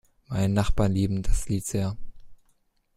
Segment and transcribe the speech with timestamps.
[0.29, 1.95] Meine Nachbarn lieben das Lied sehr.